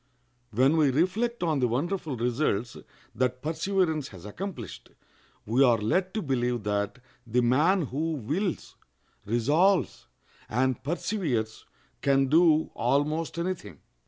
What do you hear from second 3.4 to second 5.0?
perseverance has accomplished,